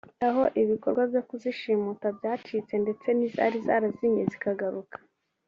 aho 0.27 0.43
ibikorwa 0.61 1.01
byo 1.11 1.21
kuzishimuta 1.27 2.07
byacitse 2.17 2.73
ndetse 2.83 3.07
n’izari 3.17 3.57
zarazimiye 3.67 4.25
zikagaruka 4.31 4.97